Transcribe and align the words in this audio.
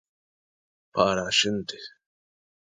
Para 0.95 1.21
a 1.29 1.35
xente. 1.41 1.77